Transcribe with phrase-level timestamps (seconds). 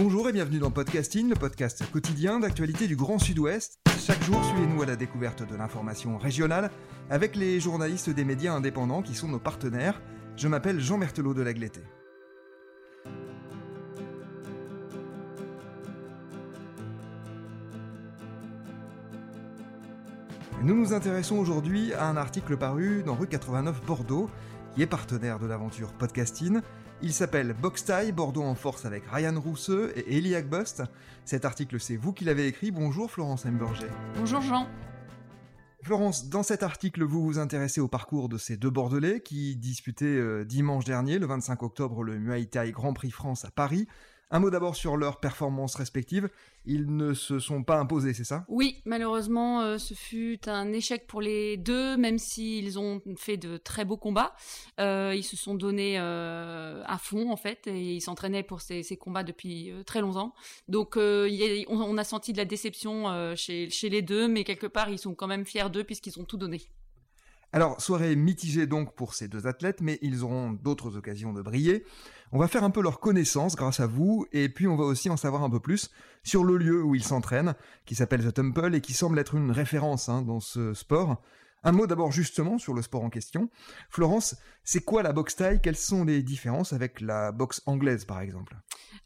[0.00, 3.80] Bonjour et bienvenue dans Podcasting, le podcast quotidien d'actualité du Grand Sud-Ouest.
[3.98, 6.70] Chaque jour, suivez-nous à la découverte de l'information régionale
[7.10, 10.00] avec les journalistes des médias indépendants qui sont nos partenaires.
[10.36, 11.80] Je m'appelle Jean Berthelot de Lagleté.
[20.62, 24.30] Nous nous intéressons aujourd'hui à un article paru dans Rue 89 Bordeaux,
[24.76, 26.60] qui est partenaire de l'aventure Podcasting.
[27.00, 30.82] Il s'appelle Box Tie, Bordeaux en force avec Ryan Rousseux et Eli Agbost.
[31.24, 32.72] Cet article, c'est vous qui l'avez écrit.
[32.72, 33.86] Bonjour Florence Hemberger.
[34.16, 34.66] Bonjour Jean.
[35.84, 40.06] Florence, dans cet article, vous vous intéressez au parcours de ces deux Bordelais qui disputaient
[40.06, 43.86] euh, dimanche dernier, le 25 octobre, le Muay Thai Grand Prix France à Paris.
[44.30, 46.28] Un mot d'abord sur leurs performances respectives.
[46.66, 48.44] Ils ne se sont pas imposés, c'est ça?
[48.48, 53.56] Oui, malheureusement, euh, ce fut un échec pour les deux, même s'ils ont fait de
[53.56, 54.34] très beaux combats.
[54.80, 58.82] Euh, ils se sont donnés euh, à fond, en fait, et ils s'entraînaient pour ces,
[58.82, 60.34] ces combats depuis très longtemps.
[60.68, 64.28] Donc, il y a- on, on a senti de la déception chez, chez les deux,
[64.28, 66.60] mais quelque part, ils sont quand même fiers d'eux puisqu'ils ont tout donné.
[67.50, 71.86] Alors, soirée mitigée donc pour ces deux athlètes, mais ils auront d'autres occasions de briller.
[72.30, 75.08] On va faire un peu leur connaissance grâce à vous, et puis on va aussi
[75.08, 75.90] en savoir un peu plus
[76.22, 77.54] sur le lieu où ils s'entraînent,
[77.86, 81.22] qui s'appelle The Temple et qui semble être une référence hein, dans ce sport.
[81.64, 83.50] Un mot d'abord justement sur le sport en question.
[83.88, 88.20] Florence, c'est quoi la boxe taille Quelles sont les différences avec la boxe anglaise par
[88.20, 88.56] exemple?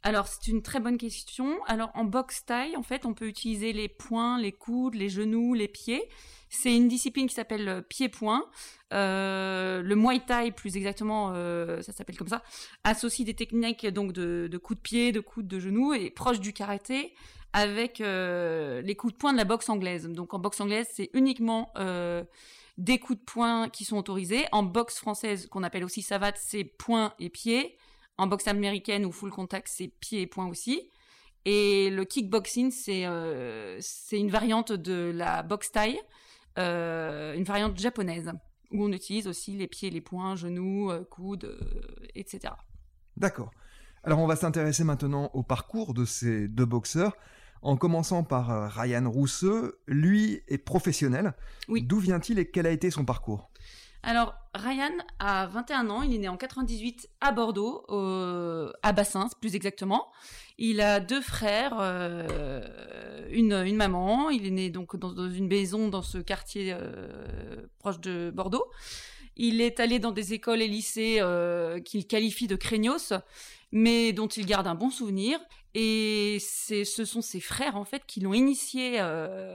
[0.03, 1.63] Alors, c'est une très bonne question.
[1.67, 5.55] Alors, en boxe taille, en fait, on peut utiliser les poings, les coudes, les genoux,
[5.55, 6.09] les pieds.
[6.55, 8.45] C'est une discipline qui s'appelle euh, pied-point.
[8.93, 12.43] Euh, le Muay Thai, plus exactement, euh, ça s'appelle comme ça,
[12.85, 16.53] associe des techniques donc de, coups de pied, de coups de genoux et proche du
[16.53, 17.15] karaté
[17.55, 20.07] avec les coups de poing de la boxe anglaise.
[20.09, 21.71] Donc, en boxe anglaise, c'est uniquement
[22.79, 24.47] des coups de poing qui sont autorisés.
[24.53, 27.77] En boxe française, qu'on appelle aussi savate, c'est poing et pied.
[28.17, 30.89] En boxe américaine ou full contact, c'est pied et poing aussi.
[31.45, 33.07] Et le kickboxing, c'est
[33.81, 36.01] c'est une variante de la boxe taille,
[36.57, 38.33] une variante japonaise,
[38.73, 42.55] où on utilise aussi les pieds, les poings, genoux, euh, coudes, euh, etc.
[43.17, 43.51] D'accord.
[44.05, 47.17] Alors on va s'intéresser maintenant au parcours de ces deux boxeurs,
[47.61, 49.81] en commençant par euh, Ryan Rousseux.
[49.87, 51.35] Lui est professionnel.
[51.69, 51.83] Oui.
[51.83, 53.51] D'où vient-il et quel a été son parcours?
[54.05, 59.29] Alors, Ryan a 21 ans, il est né en 98 à Bordeaux, euh, à Bassins
[59.41, 60.09] plus exactement.
[60.65, 62.63] Il a deux frères, euh,
[63.33, 64.31] une, une maman.
[64.31, 68.71] Il est né donc dans, une maison dans ce quartier euh, proche de Bordeaux.
[69.35, 73.13] Il est allé dans des écoles et lycées euh, qu'il qualifie de craignos,
[73.73, 75.41] mais dont il garde un bon souvenir.
[75.75, 79.03] Et ce sont ses frères en fait qui l'ont initié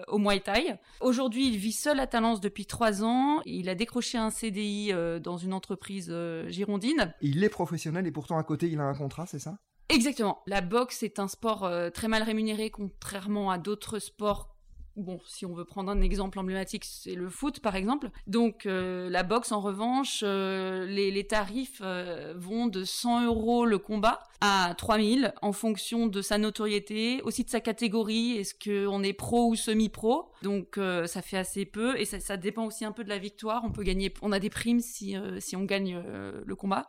[0.09, 0.75] au Muay Thai.
[0.99, 3.39] Aujourd'hui, il vit seul à Talence depuis trois ans.
[3.45, 4.91] Il a décroché un CDI
[5.23, 6.13] dans une entreprise
[6.47, 7.13] girondine.
[7.21, 9.57] Il est professionnel et pourtant à côté il a un contrat, c'est ça?
[9.89, 10.43] Exactement.
[10.47, 14.56] La boxe est un sport euh, très mal rémunéré, contrairement à d'autres sports.
[14.97, 18.09] Bon, si on veut prendre un exemple emblématique, c'est le foot, par exemple.
[18.25, 23.77] Donc, euh, la boxe, en revanche, euh, les, tarifs euh, vont de 100 euros le
[23.77, 28.37] combat à 3000 en fonction de sa notoriété, aussi de sa catégorie.
[28.37, 32.65] Est-ce qu'on est pro ou semi-pro Donc, ça fait assez peu et ça, ça dépend
[32.65, 33.63] aussi un peu de la victoire.
[33.65, 36.03] On peut gagner, on a des primes si, si on gagne
[36.45, 36.87] le combat.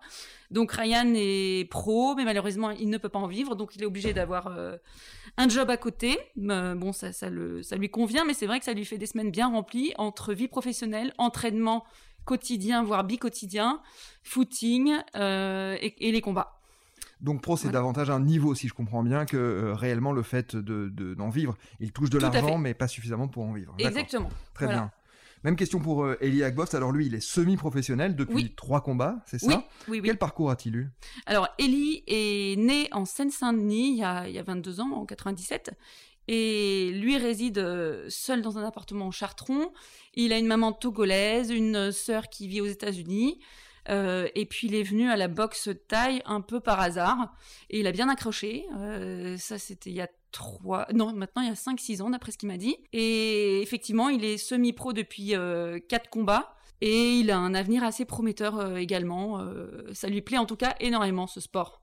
[0.50, 3.86] Donc Ryan est pro, mais malheureusement il ne peut pas en vivre, donc il est
[3.86, 4.54] obligé d'avoir
[5.38, 6.18] un job à côté.
[6.36, 9.06] Bon, ça, ça, le, ça lui convient, mais c'est vrai que ça lui fait des
[9.06, 11.84] semaines bien remplies entre vie professionnelle, entraînement
[12.24, 13.80] quotidien, voire bi-quotidien,
[14.22, 16.54] footing euh, et, et les combats.
[17.20, 17.78] Donc pro c'est Voilà.
[17.80, 21.30] davantage un niveau si je comprends bien que euh, réellement le fait de, de- d'en
[21.30, 21.56] vivre.
[21.80, 23.74] Il touche de l'argent mais pas suffisamment pour en vivre.
[23.78, 24.28] Exactement.
[24.54, 24.80] Très Voilà.
[24.82, 24.92] bien.
[25.44, 26.74] Même question pour euh, Eli Agbost.
[26.74, 28.52] Alors lui il est semi-professionnel depuis Oui.
[28.56, 29.64] trois combats, c'est ça?
[29.88, 30.02] Oui, oui.
[30.04, 30.90] Quel parcours a-t-il eu?
[31.26, 35.04] Alors, Ellie est né en Seine-Saint-Denis il, y a- il y a 22 ans, en
[35.06, 35.70] 97.
[36.28, 39.72] Et lui réside euh, seul dans un appartement au Chartron.
[40.14, 43.40] Il a une maman togolaise, une sœur qui vit aux États-Unis.
[43.88, 47.34] Euh, et puis il est venu à la boxe taille un peu par hasard.
[47.70, 48.66] Et il a bien accroché.
[48.76, 50.86] Euh, ça, c'était il y a trois...
[50.92, 52.76] Non, maintenant il y a 5-6 ans, d'après ce qu'il m'a dit.
[52.92, 56.54] Et effectivement, il est semi-pro depuis euh, quatre combats.
[56.80, 59.44] Et il a un avenir assez prometteur également.
[59.94, 61.82] ça lui plaît en tout cas énormément ce sport.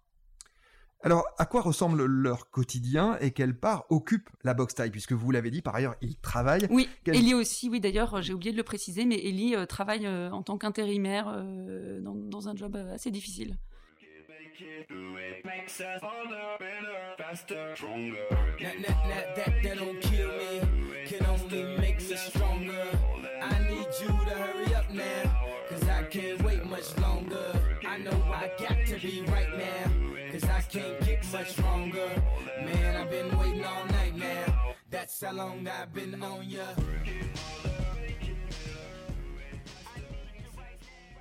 [1.05, 5.29] Alors, à quoi ressemble leur quotidien et quelle part occupe la boxe taille Puisque vous
[5.29, 6.65] l'avez dit, par ailleurs, ils travaillent.
[6.71, 10.31] Oui, Ellie aussi, oui, d'ailleurs, j'ai oublié de le préciser, mais Ellie euh, travaille euh,
[10.31, 13.55] en tant qu'intérimaire euh, dans, un job assez difficile.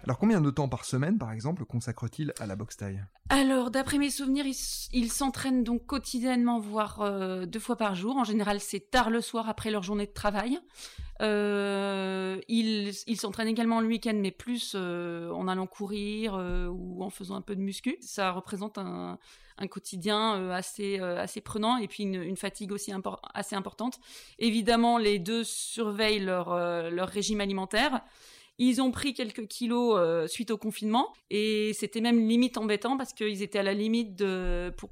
[0.05, 3.97] Alors combien de temps par semaine, par exemple, consacre-t-il à la boxe taille Alors, d'après
[3.97, 4.45] mes souvenirs,
[4.93, 8.17] ils s'entraînent donc quotidiennement, voire euh, deux fois par jour.
[8.19, 10.61] En général, c'est tard le soir après leur journée de travail.
[11.23, 16.35] Euh, ils s'entraînent également le week-end, mais plus euh, en allant courir
[16.71, 17.97] ou en faisant un peu de muscu.
[18.01, 19.19] Ça représente un,
[19.71, 22.93] quotidien euh, assez, euh, prenant et puis une, fatigue aussi
[23.35, 24.01] assez importante.
[24.39, 28.01] Évidemment, les deux surveillent leur, euh, régime alimentaire.
[28.59, 33.43] Ils ont pris quelques kilos suite au confinement et c'était même limite embêtant parce qu'ils
[33.43, 34.23] étaient à la limite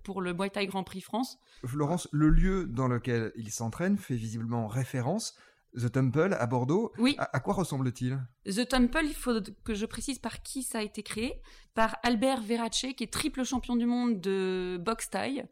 [0.03, 1.39] pour le Muay Thai Grand Prix France.
[1.65, 5.37] Florence, le lieu dans lequel ils s'entraînent fait visiblement référence
[5.77, 6.93] The Temple à Bordeaux.
[6.99, 7.15] Oui.
[7.19, 8.19] À, quoi ressemble-t-il?
[8.45, 11.41] The Temple, il faut que je précise par qui ça a été créé.
[11.75, 15.45] Par Albert Verace, qui est triple champion du monde de boxe thaï.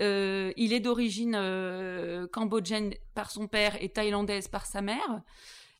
[0.00, 5.22] Euh, il est d'origine euh, cambodgienne par son père et thaïlandaise par sa mère.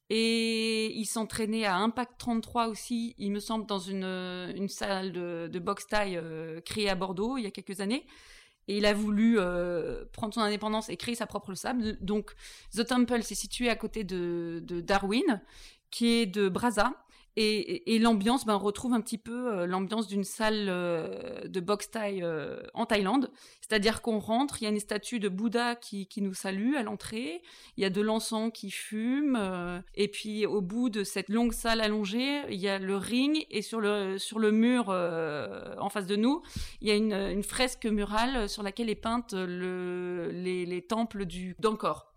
[0.08, 5.48] Et il s'entraînait à Impact 33 aussi, il me semble, dans une, une salle de,
[5.52, 8.06] de boxe thaï euh, créée à Bordeaux il y a quelques années
[8.68, 11.96] et il a voulu euh, prendre son indépendance et créer sa propre salle.
[12.00, 12.32] Donc,
[12.74, 15.40] The Temple, c'est situé à côté de, de, Darwin,
[15.90, 16.92] qui est de Brazza.
[17.38, 21.90] Et, l'ambiance, ben, on retrouve un petit peu euh, l'ambiance d'une salle euh, de boxe
[21.90, 23.30] thaï euh, en Thaïlande.
[23.60, 27.42] C'est-à-dire qu'on rentre, il y a une statue de Bouddha qui, nous salue à l'entrée,
[27.76, 29.38] il y a de l'encens qui fume,
[29.94, 33.60] et puis au bout de cette longue salle allongée, il y a le ring, et
[33.60, 36.42] sur le, sur le mur en face de nous,
[36.80, 41.54] il y a une, fresque murale sur laquelle est peinte le, les, les temples du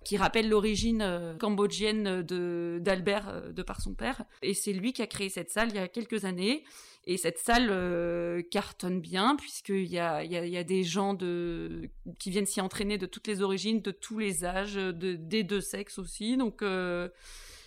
[0.03, 4.23] qui rappelle l'origine euh, cambodgienne de d'Albert euh, de par son père.
[4.41, 6.63] Et c'est lui qui a créé cette salle il y a quelques années.
[7.05, 12.45] Et cette salle euh, cartonne bien puisqu'il y a, y, a, des gens qui viennent
[12.45, 16.37] s'y entraîner de toutes les origines, de tous les âges, de, des deux sexes aussi.
[16.37, 16.63] Donc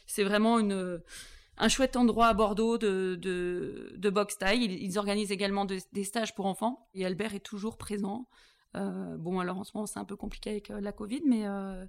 [0.07, 4.65] c'est vraiment un chouette endroit à Bordeaux de, de, de boxe taille.
[4.65, 8.29] Ils, organisent également des stages pour enfants et Albert est toujours présent.
[8.77, 11.47] Euh, bon, alors en ce moment, c'est un peu compliqué avec euh, la Covid, mais
[11.47, 11.85] euh,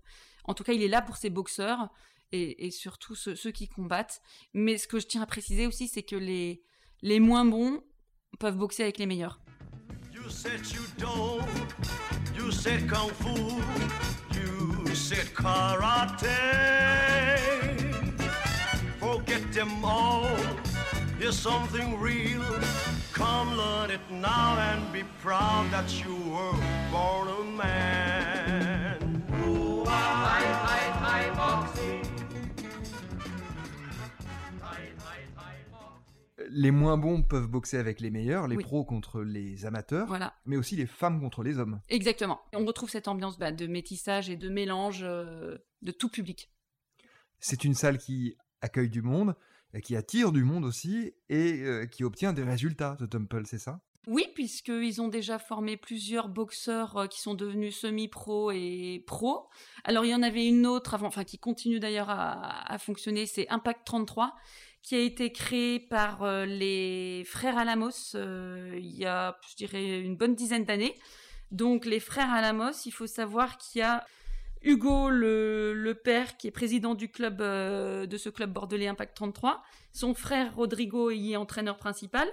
[0.46, 1.90] en tout cas, il est là pour ses boxeurs
[2.32, 4.22] et, surtout ceux, qui combattent.
[4.54, 6.64] Mais ce que je tiens à préciser aussi, c'est que les,
[7.02, 7.82] les moins bons
[8.40, 9.40] peuvent boxer avec les meilleurs.
[10.12, 10.62] You said
[12.36, 13.62] you said kung fu,
[14.34, 16.28] you said karate.
[19.00, 20.28] Forget them all,
[21.20, 22.42] here's something real.
[23.12, 26.58] Come learn it now and be proud that you were
[26.92, 28.93] born a man.
[36.54, 40.34] Les moins bons peuvent boxer avec les meilleurs, les pros contre les amateurs, voilà.
[40.46, 41.82] mais aussi les femmes contre les hommes.
[41.90, 42.42] Exactement.
[42.54, 46.52] On retrouve cette ambiance bah, de métissage et de mélange euh, de tout public.
[47.40, 49.36] C'est une salle qui accueille du monde,
[49.84, 53.82] qui attire du monde aussi et euh, qui obtient des résultats, The Temple, c'est ça?
[54.06, 59.48] Oui, puisqu'ils ont déjà formé plusieurs boxeurs euh, qui sont devenus semi-pro et pro.
[59.86, 63.48] Alors il y en avait une autre avant, enfin qui continue d'ailleurs à, fonctionner, c'est
[63.50, 64.36] Impact 33,
[64.84, 70.16] qui a été créé par euh, les frères Alamos il y a, je dirais, une
[70.16, 70.96] bonne dizaine d'années.
[71.52, 74.06] Donc les frères Alamos, il faut savoir qu'il y a
[74.64, 79.62] Hugo, le, père, qui est président du club euh, de ce club bordelais Impact 33.
[79.92, 82.28] Son frère Rodrigo est entraîneur principal.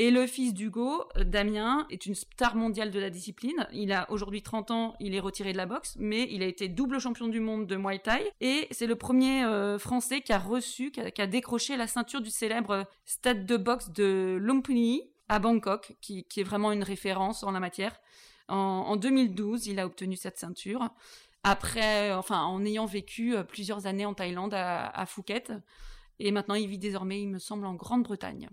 [0.00, 3.68] Et le fils d'Hugo, euh, Damien, est une star mondiale de la discipline.
[3.70, 6.68] Il a aujourd'hui 30 ans, il est retiré de la boxe, mais il a été
[6.68, 8.32] double champion du monde de Muay Thai.
[8.40, 12.30] Et c'est le premier euh, Français qui a reçu, qui a, décroché la ceinture du
[12.30, 17.60] célèbre stade de boxe de Lumpini à Bangkok, qui, est vraiment une référence en la
[17.60, 18.00] matière.
[18.48, 20.88] En, en 2012, il a obtenu cette ceinture
[21.42, 25.52] après, enfin, en ayant vécu euh, plusieurs années en Thaïlande à, Phuket.
[26.18, 28.48] Et maintenant, il vit désormais, il me semble, en Grande-Bretagne.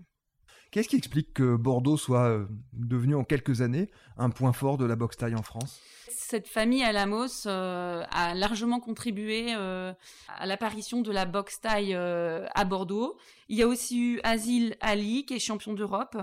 [0.70, 4.84] Qu'est-ce qui explique que Bordeaux soit euh, devenu en quelques années un point fort de
[4.84, 5.80] la boxe thaï en France?
[6.10, 13.16] Cette famille Alamos euh, a largement contribué à l'apparition de la boxe thaï à Bordeaux
[13.50, 16.16] Il y a aussi eu Asil Ali, qui est champion d'Europe,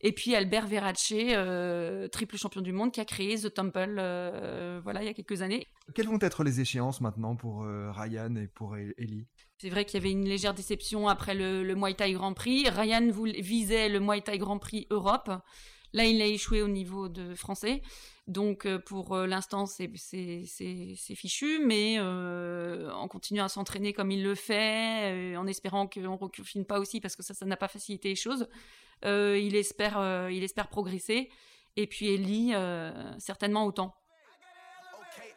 [0.00, 4.80] et puis Albert Verace, euh, triple champion du monde, qui a créé The Temple, euh,
[4.84, 5.66] voilà, il y a quelques années.
[5.94, 9.26] Quelles vont être les échéances maintenant pour euh, Ryan et pour e- Ellie?
[9.60, 12.68] C'est vrai qu'il y avait une légère déception après le, le Muay Thai Grand Prix.
[12.68, 15.30] Ryan voulait- visait le Muay Thai Grand Prix Europe.
[15.94, 17.82] Là, il a échoué au niveau de français.
[18.28, 19.90] Donc, euh, pour euh, l'instant, c'est
[21.16, 26.00] fichu, mais euh, en continuant à s'entraîner comme il le fait, euh, en espérant qu'on
[26.00, 28.46] ne recufine pas aussi, parce que ça, ça n'a pas facilité les choses,
[29.02, 31.30] il, espère, il espère progresser.
[31.76, 32.52] Et puis Ellie,
[33.18, 33.94] certainement autant.
[34.92, 35.32] Okay,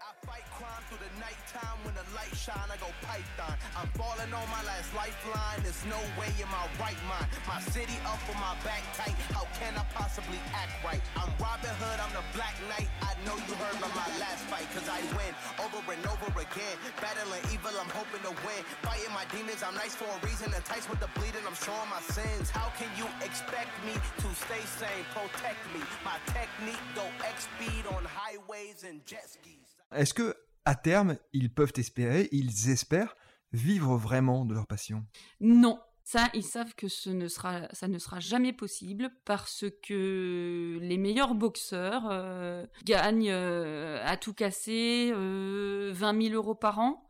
[2.42, 2.70] shine.
[2.74, 3.54] I go python.
[3.78, 5.62] I'm falling on my last lifeline.
[5.62, 7.30] There's no way in my right mind.
[7.46, 9.14] My city up on my back tight.
[9.30, 11.02] How can I possibly act right?
[11.14, 12.90] I'm Robin Hood, I'm the Black Knight.
[13.06, 16.76] I know you heard about my last fight, cause I win over and over again.
[16.98, 18.62] Battling evil, I'm hoping to win.
[18.82, 20.50] Fighting my demons, I'm nice for a reason.
[20.50, 22.50] Enticed with the bleeding, I'm showing my sins.
[22.50, 25.06] How can you expect me to stay sane?
[25.14, 25.86] Protect me.
[26.02, 29.70] My technique go X speed on highways and jet skis.
[29.94, 30.34] Est-ce que
[30.66, 33.16] à terme, ils peuvent espérer, ils espèrent
[33.54, 35.04] vivre vraiment de leur passion
[35.40, 42.08] Non, ça, ils savent que ça ne sera jamais possible parce que les meilleurs boxeurs
[42.10, 47.08] euh, gagnent euh, à tout casser euh, 20 000 euros par an.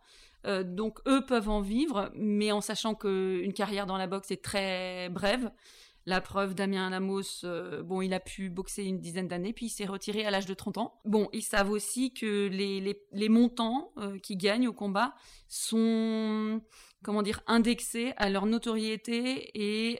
[0.47, 4.43] Euh, donc eux peuvent en vivre, mais en sachant qu'une carrière dans la boxe est
[4.43, 5.51] très brève.
[6.07, 9.69] La preuve, Damien Lamos, euh, bon, il a pu boxer une dizaine d'années, puis il
[9.69, 10.99] s'est retiré à l'âge de 30 ans.
[11.05, 15.13] Bon, ils savent aussi que les, montants euh, qu'ils gagnent au combat
[15.47, 16.59] sont,
[17.03, 19.99] comment dire, indexés à leur notoriété et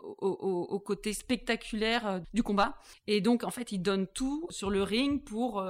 [0.00, 2.76] au, côté spectaculaire euh, du combat.
[3.08, 5.66] Et donc, en fait, ils donnent tout sur le ring pour,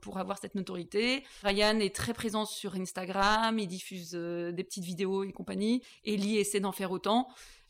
[0.00, 1.24] pour avoir cette notoriété.
[1.42, 5.82] Ryan est très présent sur Instagram, il diffuse des petites vidéos et compagnie.
[6.04, 7.28] Ellie essaie d'en faire autant.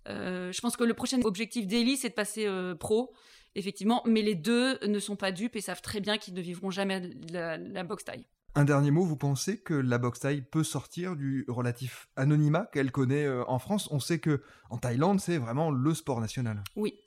[0.08, 3.12] Euh, je pense que le prochain objectif d'Ellie, c'est de passer euh, pro,
[3.54, 6.70] effectivement, mais les deux ne sont pas dupes et savent très bien qu'ils ne vivront
[6.70, 8.26] jamais la, la boxe taille.
[8.56, 12.90] Un dernier mot, vous pensez que la boxe thaï peut sortir du relatif anonymat qu'elle
[12.90, 13.88] connaît euh, en France?
[13.92, 16.64] On sait que en Thaïlande, c'est vraiment le sport national.
[16.74, 16.98] Oui.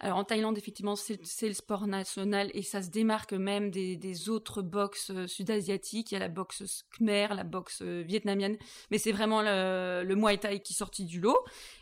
[0.00, 4.62] Alors en Thaïlande, effectivement, c'est le sport national et ça se démarque même des, autres
[4.62, 6.12] boxes euh, sud-asiatiques.
[6.12, 8.56] Il y a la boxe khmer, la boxe euh, vietnamienne,
[8.90, 11.38] mais c'est vraiment le, Muay Thai qui est sorti du lot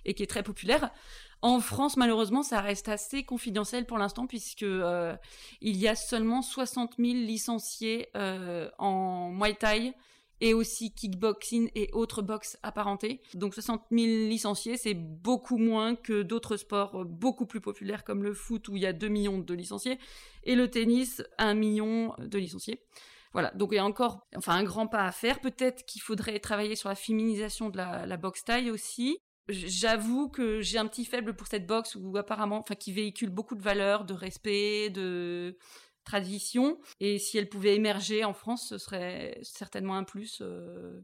[0.06, 0.90] et qui est très populaire.
[1.42, 5.14] En France, malheureusement, ça reste assez confidentiel pour l'instant puisque euh,
[5.60, 8.08] il y a seulement 60 000 licenciés
[8.78, 9.94] en Muay Thai
[10.40, 13.22] et aussi kickboxing et autres boxes apparentées.
[13.34, 18.22] Donc 60 000 licenciés, c'est beaucoup moins que d'autres sports euh, beaucoup plus populaires comme
[18.22, 19.98] le foot où il y a 2 millions de licenciés
[20.44, 22.82] et le tennis 1 million de licenciés.
[23.32, 25.40] Voilà, donc il y a encore enfin, un grand pas à faire.
[25.40, 29.18] Peut-être qu'il faudrait travailler sur la féminisation de la, la boxe taille aussi.
[29.48, 33.54] J'avoue que j'ai un petit faible pour cette boxe où apparemment, enfin, qui véhicule beaucoup
[33.54, 35.56] de valeurs, de respect, de
[36.06, 36.78] tradition.
[37.00, 41.02] Et si elle pouvait émerger en France, ce serait certainement un plus euh,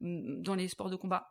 [0.00, 1.28] dans les sports de combat.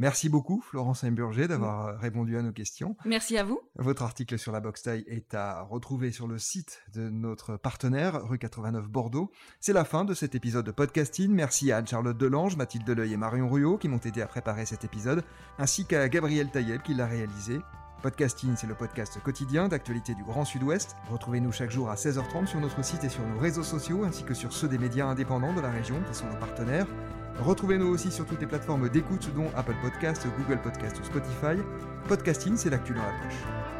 [0.00, 2.96] Merci beaucoup, Florence Heimburger, d'avoir euh, répondu à nos questions.
[3.04, 3.60] Merci à vous.
[3.74, 8.26] Votre article sur la boxe taille est à retrouver sur le site de notre partenaire,
[8.26, 9.30] rue 89 Bordeaux.
[9.60, 11.30] C'est la fin de cet épisode de podcasting.
[11.30, 14.84] Merci à Anne-Charlotte Delange, Mathilde Deleuil et Marion Ruot qui m'ont aidé à préparer cet
[14.84, 15.22] épisode,
[15.58, 17.58] ainsi qu'à Gabriel Taïeb qui l'a réalisé.
[18.00, 20.96] Podcasting, c'est le podcast quotidien d'actualité du Grand Sud-Ouest.
[21.10, 24.32] Retrouvez-nous chaque jour à 16h30 sur notre site et sur nos réseaux sociaux, ainsi que
[24.32, 26.86] sur ceux des médias indépendants de la région qui sont nos partenaires.
[27.40, 31.60] Retrouvez-nous aussi sur toutes les plateformes d'écoute, dont Apple Podcast, Google Podcast ou Spotify.
[32.08, 33.79] Podcasting, c'est l'actu dans la poche.